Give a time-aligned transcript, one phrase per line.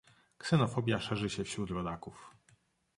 [0.37, 2.35] Ksenofobia szerzy się wśród rodaków.